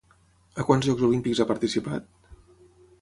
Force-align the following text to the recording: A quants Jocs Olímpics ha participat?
A 0.61 0.63
quants 0.69 0.87
Jocs 0.87 1.05
Olímpics 1.07 1.41
ha 1.43 1.47
participat? 1.53 2.09